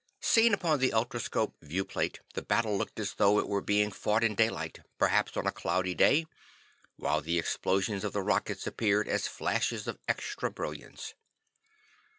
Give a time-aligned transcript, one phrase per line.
[0.19, 4.33] Seen upon the ultroscope viewplate, the battle looked as though it were being fought in
[4.33, 6.25] daylight, perhaps on a cloudy day,
[6.95, 11.13] while the explosions of the rockets appeared as flashes of extra brilliance.